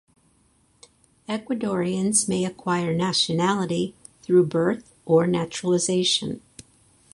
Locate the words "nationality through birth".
2.91-4.95